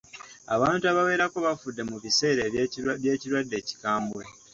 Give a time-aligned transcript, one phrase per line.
[0.55, 2.43] Abantu abawerako bafudde mu biseera
[3.01, 4.23] by'ekirwadde ekikambwe.